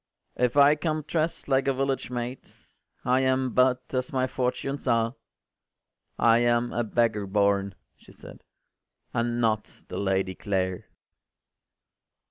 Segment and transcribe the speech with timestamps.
[0.45, 2.49] ”“If I come drest like a village maid,
[3.05, 5.13] I am but as my fortunes are:
[6.17, 8.43] I am a beggar born,” she said,
[9.13, 10.87] “And not the Lady Clare.